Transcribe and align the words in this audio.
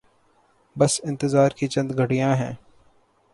بس 0.75 0.99
انتظار 1.03 1.49
کی 1.49 1.67
چند 1.67 1.91
گھڑیاں 1.97 2.35
ہیں۔ 2.35 2.53